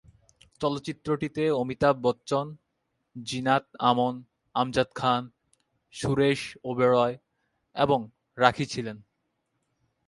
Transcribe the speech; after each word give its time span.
চলচ্চিত্রটিতে 0.59 1.43
অমিতাভ 1.51 1.95
বচ্চন, 2.01 2.55
জিনাত 3.15 3.65
আমন, 3.79 4.13
আমজাদ 4.55 4.89
খান, 4.95 5.29
সুরেশ 5.93 6.57
ওবেরয়, 6.63 7.17
এবং 7.75 7.99
রাখী 8.37 8.65
ছিলেন। 8.65 8.97